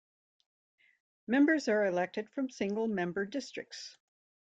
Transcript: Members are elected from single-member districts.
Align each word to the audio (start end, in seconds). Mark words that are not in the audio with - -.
Members 1.27 1.67
are 1.67 1.85
elected 1.85 2.27
from 2.31 2.49
single-member 2.49 3.23
districts. 3.27 3.97